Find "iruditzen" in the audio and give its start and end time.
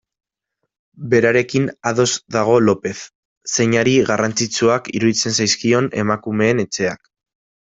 5.01-5.39